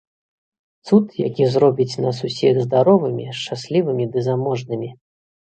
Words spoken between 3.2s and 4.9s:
шчаслівымі ды заможнымі.